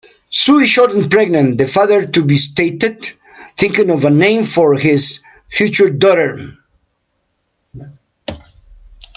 [0.31, 3.11] "Sue is short and pregnant", the father-to-be stated,
[3.55, 6.55] thinking of a name for his future daughter.